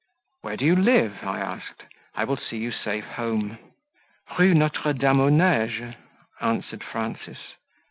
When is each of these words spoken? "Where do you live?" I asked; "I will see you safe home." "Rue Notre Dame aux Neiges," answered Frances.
"Where 0.41 0.57
do 0.57 0.65
you 0.65 0.75
live?" 0.75 1.19
I 1.21 1.39
asked; 1.39 1.83
"I 2.15 2.23
will 2.23 2.35
see 2.35 2.57
you 2.57 2.71
safe 2.71 3.03
home." 3.05 3.59
"Rue 4.39 4.55
Notre 4.55 4.93
Dame 4.93 5.19
aux 5.19 5.29
Neiges," 5.29 5.93
answered 6.41 6.83
Frances. 6.83 7.53